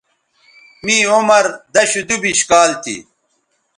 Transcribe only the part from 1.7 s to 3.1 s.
دشودُوبش کال تھی